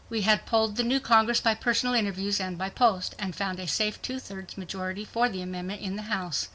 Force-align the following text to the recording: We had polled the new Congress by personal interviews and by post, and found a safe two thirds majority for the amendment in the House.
We 0.09 0.21
had 0.23 0.47
polled 0.47 0.77
the 0.77 0.83
new 0.83 0.99
Congress 0.99 1.41
by 1.41 1.53
personal 1.53 1.93
interviews 1.93 2.39
and 2.39 2.57
by 2.57 2.71
post, 2.71 3.13
and 3.19 3.35
found 3.35 3.59
a 3.59 3.67
safe 3.67 4.01
two 4.01 4.17
thirds 4.17 4.57
majority 4.57 5.05
for 5.05 5.29
the 5.29 5.43
amendment 5.43 5.81
in 5.83 5.95
the 5.95 6.01
House. 6.09 6.47